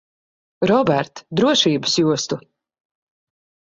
Robert, 0.71 1.23
drošības 1.41 2.01
jostu. 2.05 2.43